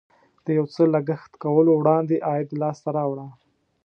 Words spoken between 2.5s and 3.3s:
لاسته راوړه.